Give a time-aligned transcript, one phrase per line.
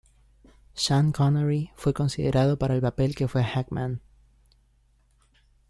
[0.73, 4.01] Sean Connery fue considerado para el papel que fue a Hackman.